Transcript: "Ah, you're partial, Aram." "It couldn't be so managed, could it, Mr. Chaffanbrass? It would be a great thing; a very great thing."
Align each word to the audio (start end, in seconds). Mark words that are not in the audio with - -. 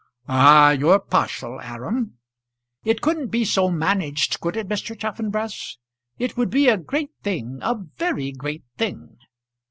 "Ah, 0.27 0.71
you're 0.71 0.97
partial, 0.97 1.59
Aram." 1.61 2.17
"It 2.83 3.01
couldn't 3.01 3.27
be 3.27 3.45
so 3.45 3.69
managed, 3.69 4.39
could 4.39 4.57
it, 4.57 4.67
Mr. 4.67 4.97
Chaffanbrass? 4.97 5.77
It 6.17 6.35
would 6.35 6.49
be 6.49 6.67
a 6.69 6.77
great 6.77 7.11
thing; 7.21 7.59
a 7.61 7.75
very 7.75 8.31
great 8.31 8.63
thing." 8.79 9.17